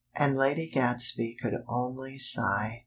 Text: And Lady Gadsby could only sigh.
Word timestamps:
And 0.15 0.35
Lady 0.35 0.67
Gadsby 0.67 1.37
could 1.43 1.63
only 1.67 2.17
sigh. 2.17 2.79